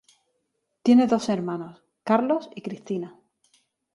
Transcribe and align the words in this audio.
Tiene 0.81 1.05
dos 1.05 1.29
hermanos, 1.29 1.85
Carlos 2.03 2.49
y 2.55 2.63
Cristina. 2.63 3.19